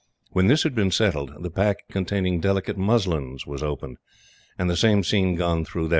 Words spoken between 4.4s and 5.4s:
and the same scene